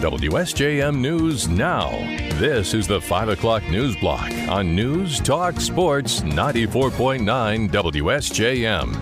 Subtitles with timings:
[0.00, 1.90] WSJM News Now.
[2.38, 8.94] This is the 5 o'clock news block on News Talk Sports 94.9 WSJM.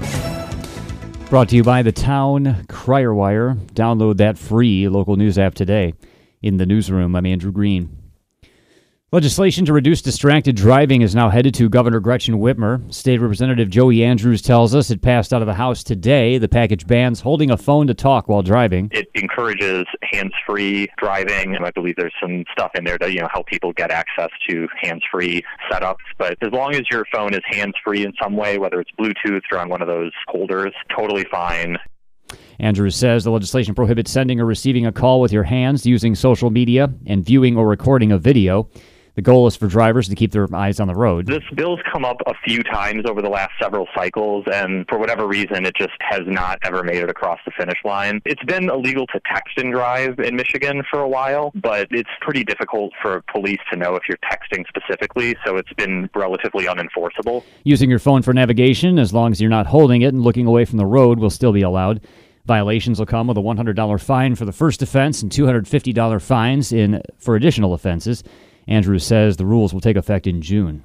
[1.28, 3.56] Brought to you by the Town Crier Wire.
[3.74, 5.92] Download that free local news app today.
[6.40, 8.05] In the newsroom, I'm Andrew Green.
[9.12, 12.92] Legislation to reduce distracted driving is now headed to Governor Gretchen Whitmer.
[12.92, 16.38] State Representative Joey Andrews tells us it passed out of the House today.
[16.38, 18.88] The package bans holding a phone to talk while driving.
[18.90, 23.28] It encourages hands-free driving, and I believe there's some stuff in there to you know
[23.32, 25.94] help people get access to hands-free setups.
[26.18, 29.58] But as long as your phone is hands-free in some way, whether it's Bluetooth or
[29.58, 31.78] on one of those holders, totally fine.
[32.58, 36.50] Andrews says the legislation prohibits sending or receiving a call with your hands, using social
[36.50, 38.68] media, and viewing or recording a video.
[39.16, 41.24] The goal is for drivers to keep their eyes on the road.
[41.24, 45.26] This bill's come up a few times over the last several cycles, and for whatever
[45.26, 48.20] reason, it just has not ever made it across the finish line.
[48.26, 52.44] It's been illegal to text and drive in Michigan for a while, but it's pretty
[52.44, 57.42] difficult for police to know if you're texting specifically, so it's been relatively unenforceable.
[57.64, 60.66] Using your phone for navigation, as long as you're not holding it and looking away
[60.66, 62.02] from the road, will still be allowed.
[62.44, 67.00] Violations will come with a $100 fine for the first offense and $250 fines in
[67.16, 68.22] for additional offenses.
[68.66, 70.82] Andrews says the rules will take effect in June.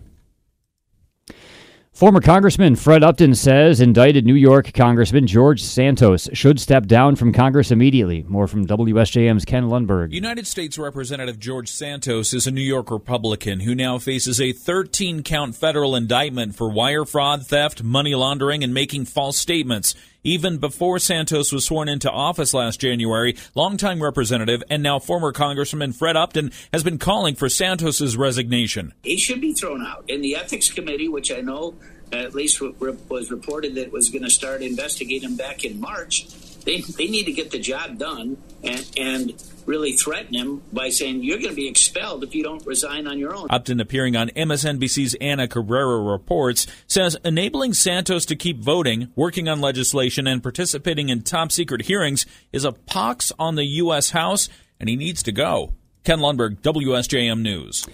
[1.93, 7.33] Former Congressman Fred Upton says indicted New York Congressman George Santos should step down from
[7.33, 8.23] Congress immediately.
[8.29, 10.13] More from WSJM's Ken Lundberg.
[10.13, 15.21] United States Representative George Santos is a New York Republican who now faces a 13
[15.21, 19.93] count federal indictment for wire fraud, theft, money laundering, and making false statements.
[20.23, 25.93] Even before Santos was sworn into office last January, longtime representative and now former Congressman
[25.93, 28.93] Fred Upton has been calling for Santos's resignation.
[29.01, 30.05] He should be thrown out.
[30.07, 31.73] In the ethics committee, which I know
[32.13, 36.27] uh, at least was reported that was going to start investigating back in March,
[36.65, 41.23] they, they need to get the job done and, and really threaten him by saying
[41.23, 43.47] you're going to be expelled if you don't resign on your own.
[43.49, 49.61] Upton, appearing on MSNBC's Ana Cabrera Reports, says enabling Santos to keep voting, working on
[49.61, 54.11] legislation, and participating in top secret hearings is a pox on the U.S.
[54.11, 54.49] House,
[54.79, 55.73] and he needs to go.
[56.03, 57.85] Ken Lundberg, WSJM News.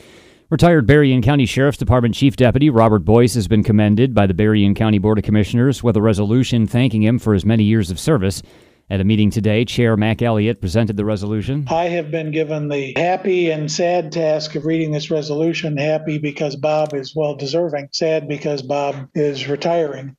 [0.49, 4.73] Retired Berrien County Sheriff's Department Chief Deputy Robert Boyce has been commended by the Berrien
[4.75, 8.41] County Board of Commissioners with a resolution thanking him for his many years of service.
[8.89, 11.67] At a meeting today, Chair Mac Elliott presented the resolution.
[11.69, 15.75] I have been given the happy and sad task of reading this resolution.
[15.75, 20.15] Happy because Bob is well deserving, sad because Bob is retiring.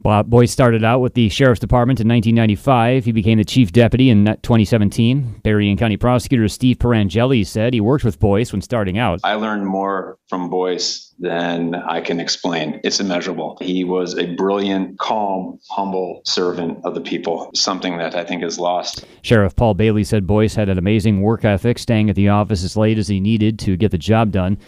[0.00, 3.06] Bob Boyce started out with the Sheriff's Department in 1995.
[3.06, 5.40] He became the Chief Deputy in 2017.
[5.42, 9.20] Berrien County Prosecutor Steve Pierangeli said he worked with Boyce when starting out.
[9.24, 12.80] I learned more from Boyce than I can explain.
[12.84, 13.56] It's immeasurable.
[13.60, 18.58] He was a brilliant, calm, humble servant of the people, something that I think is
[18.58, 19.06] lost.
[19.22, 22.76] Sheriff Paul Bailey said Boyce had an amazing work ethic, staying at the office as
[22.76, 24.58] late as he needed to get the job done.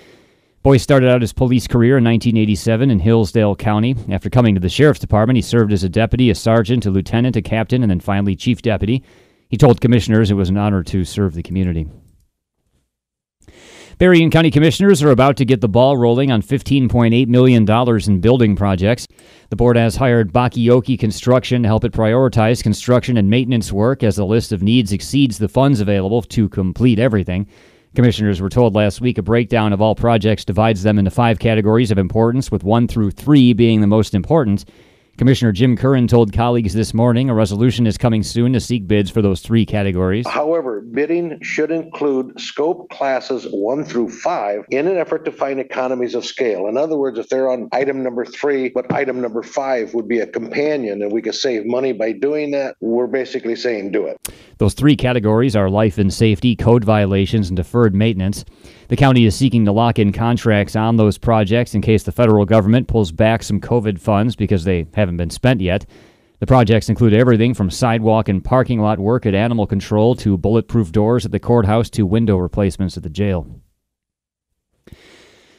[0.66, 3.94] Boyce started out his police career in 1987 in Hillsdale County.
[4.10, 7.37] After coming to the sheriff's department, he served as a deputy, a sergeant, a lieutenant,
[7.37, 9.04] a captain, and then finally chief deputy.
[9.49, 11.87] He told commissioners it was an honor to serve the community.
[13.99, 17.65] Berrien County Commissioners are about to get the ball rolling on $15.8 million
[18.09, 19.06] in building projects.
[19.50, 24.16] The board has hired Bakioki Construction to help it prioritize construction and maintenance work as
[24.16, 27.47] the list of needs exceeds the funds available to complete everything.
[27.97, 31.91] Commissioners were told last week a breakdown of all projects divides them into five categories
[31.91, 34.67] of importance, with one through three being the most important.
[35.16, 39.10] Commissioner Jim Curran told colleagues this morning a resolution is coming soon to seek bids
[39.10, 40.28] for those three categories.
[40.28, 46.15] However, bidding should include scope classes one through five in an effort to find economies
[46.15, 46.66] of scale.
[46.66, 50.19] In other words, if they're on item number three, but item number five would be
[50.19, 54.19] a companion and we could save money by doing that, we're basically saying do it.
[54.59, 58.44] Those three categories are life and safety, code violations, and deferred maintenance.
[58.88, 62.44] The county is seeking to lock in contracts on those projects in case the federal
[62.44, 65.87] government pulls back some COVID funds because they haven't been spent yet.
[66.41, 70.92] The projects include everything from sidewalk and parking lot work at animal control to bulletproof
[70.92, 73.47] doors at the courthouse to window replacements at the jail.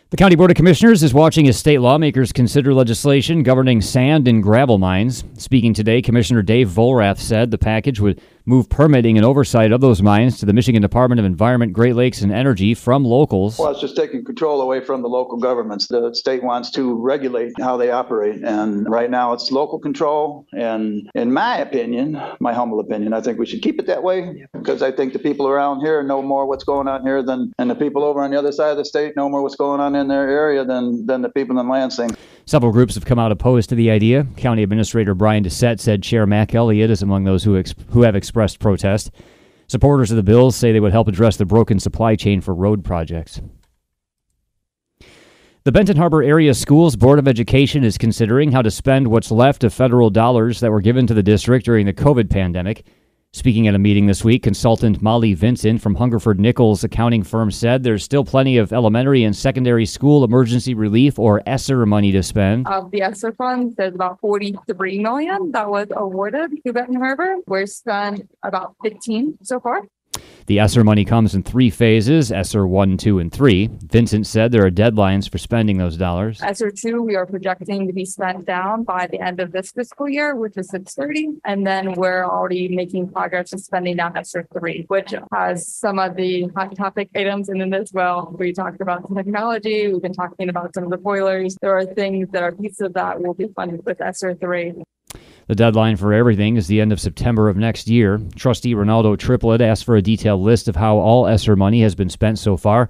[0.10, 4.42] The County Board of Commissioners is watching as state lawmakers consider legislation governing sand and
[4.42, 5.26] gravel mines.
[5.34, 10.02] Speaking today, Commissioner Dave Volrath said the package would move permitting and oversight of those
[10.02, 13.60] mines to the Michigan Department of Environment, Great Lakes, and Energy from locals.
[13.60, 15.88] Well, it's just taking control away from the local governments.
[15.88, 20.48] The state wants to regulate how they operate, and right now it's local control.
[20.54, 24.48] And in my opinion, my humble opinion, I think we should keep it that way
[24.54, 27.70] because I think the people around here know more what's going on here than, and
[27.70, 29.94] the people over on the other side of the state know more what's going on
[29.94, 32.12] in their area than, than the people in Lansing.
[32.46, 34.26] Several groups have come out opposed to the idea.
[34.38, 38.16] County Administrator Brian Dissette said Chair Mac Elliott is among those who, ex- who have
[38.16, 39.12] expressed protest.
[39.68, 42.86] Supporters of the bills say they would help address the broken supply chain for road
[42.86, 43.42] projects.
[45.64, 49.66] The Benton Harbor Area Schools Board of Education is considering how to spend what's left
[49.66, 52.86] of federal dollars that were given to the district during the COVID pandemic.
[53.34, 57.84] Speaking at a meeting this week, consultant Molly Vincent from Hungerford Nichols accounting firm said
[57.84, 62.68] there's still plenty of elementary and secondary school emergency relief or ESSER money to spend.
[62.68, 67.36] Of the ESSER funds, there's about 43 million that was awarded to Benton Harbor.
[67.46, 69.84] We're spent about 15 so far.
[70.48, 73.70] The ESSER money comes in three phases ESSER 1, 2, and 3.
[73.84, 76.42] Vincent said there are deadlines for spending those dollars.
[76.42, 80.08] ESSER 2, we are projecting to be spent down by the end of this fiscal
[80.08, 81.42] year, which is 630.
[81.44, 86.16] And then we're already making progress in spending down ESSER 3, which has some of
[86.16, 88.34] the hot topic items in it as well.
[88.40, 91.58] We talked about the technology, we've been talking about some of the boilers.
[91.62, 94.76] There are things that are pieces of that will be funded with ESSER 3.
[95.48, 98.20] The deadline for everything is the end of September of next year.
[98.36, 102.10] Trustee Ronaldo Triplett asked for a detailed list of how all ESSER money has been
[102.10, 102.90] spent so far.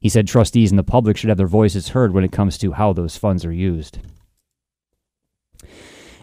[0.00, 2.72] He said trustees and the public should have their voices heard when it comes to
[2.72, 3.98] how those funds are used.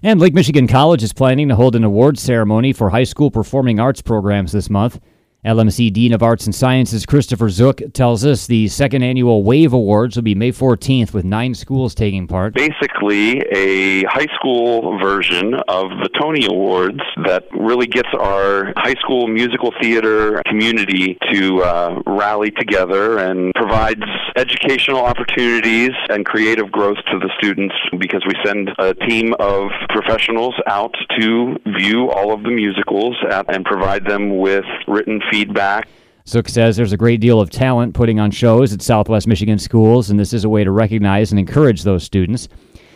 [0.01, 3.79] And Lake Michigan College is planning to hold an awards ceremony for high school performing
[3.79, 4.99] arts programs this month.
[5.45, 10.15] LMC Dean of Arts and Sciences Christopher Zook tells us the second annual WAVE Awards
[10.15, 12.56] will be May 14th with nine schools taking part.
[12.56, 19.27] Basically, a high school version of the Tony Awards that really gets our high school
[19.27, 24.01] musical theater community to uh, rally together and provides
[24.36, 30.56] educational opportunities and creative growth to the students because we send a team of professionals
[30.65, 33.15] out to view all of the musicals
[33.47, 35.89] and provide them with written feedback feedback.
[36.27, 40.09] Zook says there's a great deal of talent putting on shows at Southwest Michigan schools,
[40.09, 42.47] and this is a way to recognize and encourage those students.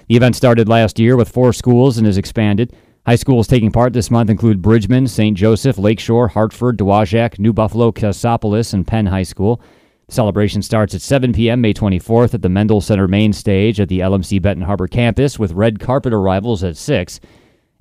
[0.08, 2.74] The event started last year with four schools and has expanded.
[3.06, 5.38] High schools taking part this month include Bridgman, St.
[5.38, 9.62] Joseph, Lakeshore, Hartford, Dowagiac, New Buffalo, Cassopolis, and Penn High School.
[10.08, 11.62] The celebration starts at 7 p.m.
[11.62, 15.52] May 24th at the Mendel Center main stage at the LMC Benton Harbor campus with
[15.52, 17.20] red carpet arrivals at 6.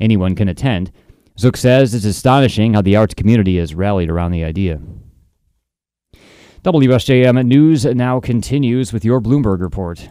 [0.01, 0.91] Anyone can attend.
[1.39, 4.81] Zook says it's astonishing how the arts community has rallied around the idea.
[6.65, 10.09] WSJM News now continues with your Bloomberg report.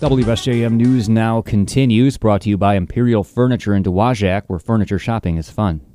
[0.00, 5.36] WSJM News now continues, brought to you by Imperial Furniture in Dowagiac, where furniture shopping
[5.36, 5.89] is fun.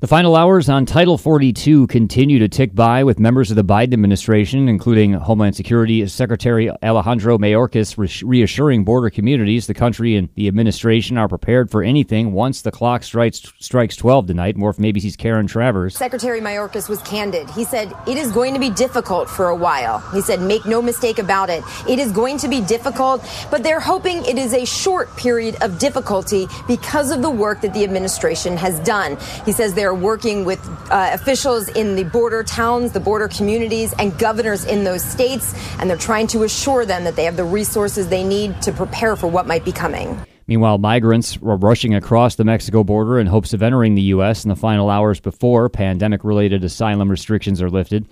[0.00, 3.94] The final hours on Title 42 continue to tick by with members of the Biden
[3.94, 11.18] administration, including Homeland Security Secretary Alejandro Mayorkas, reassuring border communities the country and the administration
[11.18, 14.56] are prepared for anything once the clock strikes, strikes 12 tonight.
[14.56, 15.96] More from ABC's Karen Travers.
[15.96, 17.50] Secretary Mayorkas was candid.
[17.50, 19.98] He said, It is going to be difficult for a while.
[20.12, 21.64] He said, Make no mistake about it.
[21.88, 25.80] It is going to be difficult, but they're hoping it is a short period of
[25.80, 29.18] difficulty because of the work that the administration has done.
[29.44, 33.94] He says they're they're working with uh, officials in the border towns, the border communities,
[33.98, 37.44] and governors in those states, and they're trying to assure them that they have the
[37.44, 40.20] resources they need to prepare for what might be coming.
[40.46, 44.44] Meanwhile, migrants were rushing across the Mexico border in hopes of entering the U.S.
[44.44, 48.06] in the final hours before pandemic related asylum restrictions are lifted.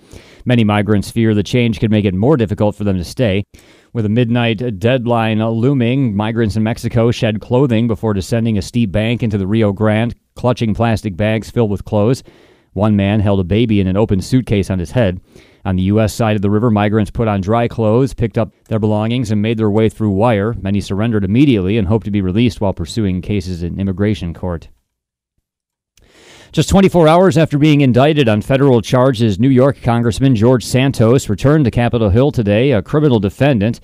[0.45, 3.43] Many migrants fear the change could make it more difficult for them to stay.
[3.93, 9.21] With a midnight deadline looming, migrants in Mexico shed clothing before descending a steep bank
[9.21, 12.23] into the Rio Grande, clutching plastic bags filled with clothes.
[12.71, 15.19] One man held a baby in an open suitcase on his head.
[15.65, 16.13] On the U.S.
[16.13, 19.57] side of the river, migrants put on dry clothes, picked up their belongings, and made
[19.57, 20.53] their way through wire.
[20.53, 24.69] Many surrendered immediately and hoped to be released while pursuing cases in immigration court.
[26.53, 31.65] Just 24 hours after being indicted on federal charges, New York Congressman George Santos returned
[31.65, 33.81] to Capitol Hill today, a criminal defendant.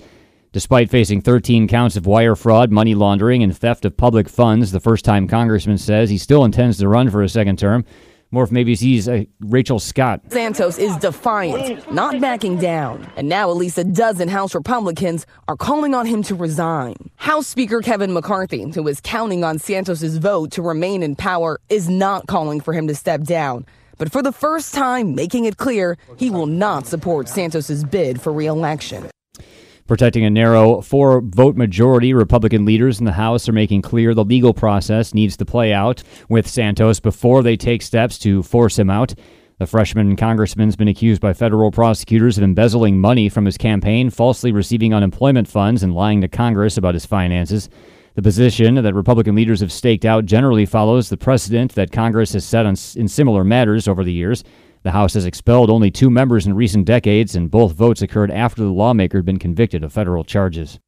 [0.54, 4.78] Despite facing 13 counts of wire fraud, money laundering, and theft of public funds, the
[4.78, 7.84] first time congressman says he still intends to run for a second term.
[8.30, 10.20] More from ABC's uh, Rachel Scott.
[10.28, 13.04] Santos is defiant, not backing down.
[13.16, 16.94] And now at least a dozen House Republicans are calling on him to resign.
[17.16, 21.88] House Speaker Kevin McCarthy, who is counting on Santos's vote to remain in power, is
[21.88, 23.66] not calling for him to step down.
[23.98, 28.32] But for the first time, making it clear he will not support Santos's bid for
[28.32, 29.10] reelection.
[29.86, 34.24] Protecting a narrow four vote majority, Republican leaders in the House are making clear the
[34.24, 38.88] legal process needs to play out with Santos before they take steps to force him
[38.88, 39.12] out.
[39.58, 44.52] The freshman congressman's been accused by federal prosecutors of embezzling money from his campaign, falsely
[44.52, 47.68] receiving unemployment funds, and lying to Congress about his finances.
[48.14, 52.46] The position that Republican leaders have staked out generally follows the precedent that Congress has
[52.46, 54.44] set on, in similar matters over the years.
[54.84, 58.62] The House has expelled only two members in recent decades, and both votes occurred after
[58.62, 60.78] the lawmaker had been convicted of federal charges.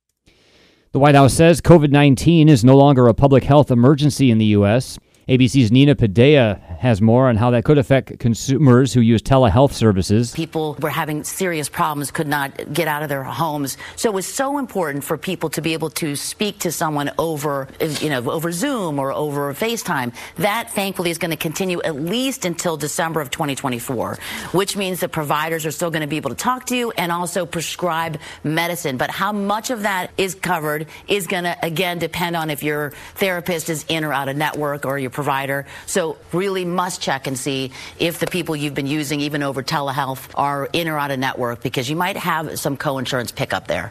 [0.92, 4.44] The White House says COVID 19 is no longer a public health emergency in the
[4.46, 4.98] U.S.
[5.28, 10.32] ABC's Nina Pineda has more on how that could affect consumers who use telehealth services.
[10.32, 13.76] People were having serious problems, could not get out of their homes.
[13.96, 17.66] So it was so important for people to be able to speak to someone over,
[18.00, 20.14] you know, over Zoom or over FaceTime.
[20.36, 24.18] That thankfully is going to continue at least until December of 2024,
[24.52, 27.10] which means that providers are still going to be able to talk to you and
[27.10, 28.96] also prescribe medicine.
[28.96, 32.90] But how much of that is covered is going to, again, depend on if your
[33.16, 35.66] therapist is in or out of network or your provider.
[35.86, 40.30] So really must check and see if the people you've been using, even over telehealth,
[40.34, 43.90] are in or out of network because you might have some co-insurance pickup there.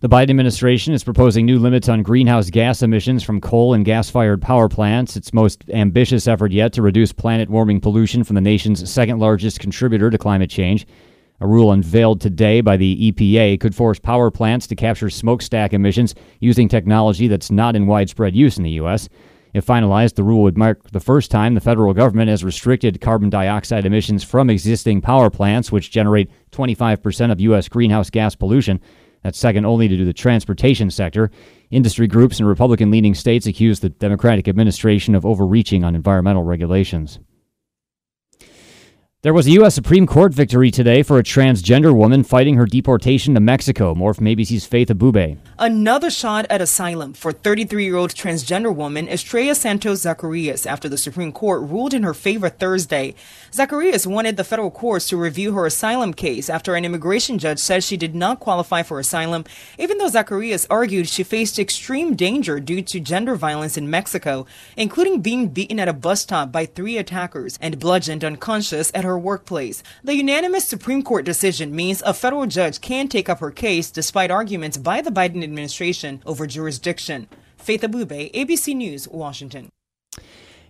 [0.00, 4.08] The Biden administration is proposing new limits on greenhouse gas emissions from coal and gas
[4.08, 8.40] fired power plants, its most ambitious effort yet to reduce planet warming pollution from the
[8.40, 10.86] nation's second largest contributor to climate change.
[11.40, 16.14] A rule unveiled today by the EPA could force power plants to capture smokestack emissions
[16.38, 19.08] using technology that's not in widespread use in the U.S.
[19.58, 23.28] If finalized, the rule would mark the first time the federal government has restricted carbon
[23.28, 27.66] dioxide emissions from existing power plants, which generate 25% of U.S.
[27.66, 28.80] greenhouse gas pollution.
[29.24, 31.32] That's second only to the transportation sector.
[31.72, 37.18] Industry groups in Republican leaning states accuse the Democratic administration of overreaching on environmental regulations.
[39.22, 39.74] There was a U.S.
[39.74, 43.92] Supreme Court victory today for a transgender woman fighting her deportation to Mexico.
[43.92, 45.38] More from ABC's Faith Abubey.
[45.58, 50.96] Another shot at asylum for 33 year old transgender woman Estrella Santos Zacarias after the
[50.96, 53.16] Supreme Court ruled in her favor Thursday.
[53.50, 57.82] Zacarias wanted the federal courts to review her asylum case after an immigration judge said
[57.82, 59.42] she did not qualify for asylum,
[59.80, 64.46] even though Zacarias argued she faced extreme danger due to gender violence in Mexico,
[64.76, 69.18] including being beaten at a bus stop by three attackers and bludgeoned unconscious at her
[69.18, 69.82] workplace.
[70.04, 74.30] The unanimous Supreme Court decision means a federal judge can take up her case despite
[74.30, 77.26] arguments by the Biden administration over jurisdiction.
[77.56, 79.68] Faith Abubey, ABC News, Washington.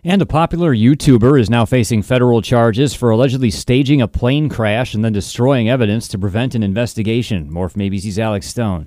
[0.03, 4.93] And a popular YouTuber is now facing federal charges for allegedly staging a plane crash
[4.93, 7.51] and then destroying evidence to prevent an investigation.
[7.51, 8.85] More from ABC's Alex Stone.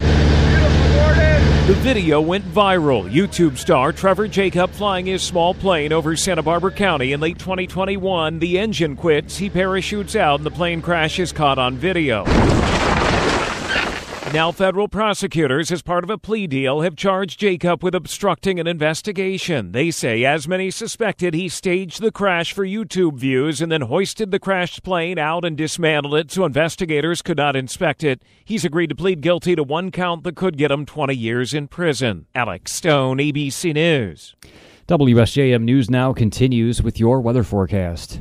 [1.64, 3.08] The video went viral.
[3.08, 8.40] YouTube star Trevor Jacob flying his small plane over Santa Barbara County in late 2021.
[8.40, 12.24] The engine quits, he parachutes out, and the plane crash is caught on video.
[14.32, 18.66] Now, federal prosecutors, as part of a plea deal, have charged Jacob with obstructing an
[18.66, 19.72] investigation.
[19.72, 24.30] They say, as many suspected, he staged the crash for YouTube views and then hoisted
[24.30, 28.22] the crashed plane out and dismantled it so investigators could not inspect it.
[28.42, 31.68] He's agreed to plead guilty to one count that could get him 20 years in
[31.68, 32.24] prison.
[32.34, 34.34] Alex Stone, ABC News.
[34.88, 38.18] WSJM News Now continues with your weather forecast.